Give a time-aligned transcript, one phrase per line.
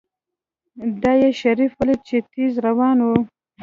[1.01, 3.07] دا يې شريف وليد چې تېز روان و.